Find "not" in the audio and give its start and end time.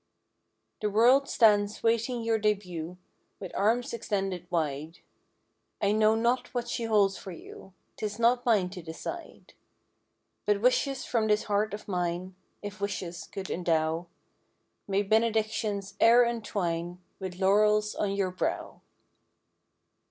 6.15-6.55, 8.17-8.43